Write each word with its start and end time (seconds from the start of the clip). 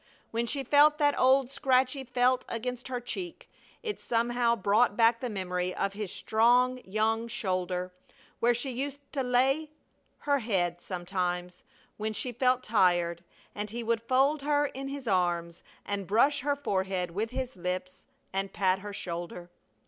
When 0.31 0.47
she 0.47 0.63
felt 0.63 0.97
that 0.97 1.19
old 1.19 1.51
scratchy 1.51 2.03
felt 2.03 2.43
against 2.49 2.87
her 2.87 2.99
cheek 2.99 3.47
it 3.83 3.99
somehow 3.99 4.55
brought 4.55 4.97
back 4.97 5.19
the 5.19 5.29
memory 5.29 5.75
of 5.75 5.93
his 5.93 6.11
strong 6.11 6.79
young 6.83 7.27
shoulder, 7.27 7.93
where 8.39 8.55
she 8.55 8.71
used 8.71 8.99
to 9.13 9.21
lay 9.21 9.69
her 10.21 10.39
head 10.39 10.81
sometimes 10.81 11.61
when 11.97 12.13
she 12.13 12.31
felt 12.31 12.63
tired 12.63 13.23
and 13.53 13.69
he 13.69 13.83
would 13.83 14.01
fold 14.01 14.41
her 14.41 14.65
in 14.65 14.87
his 14.87 15.07
arms 15.07 15.61
and 15.85 16.07
brush 16.07 16.39
her 16.39 16.55
forehead 16.55 17.11
with 17.11 17.29
his 17.29 17.55
lips 17.55 18.07
and 18.33 18.51
pat 18.53 18.79
her 18.79 18.93
shoulder. 18.93 19.51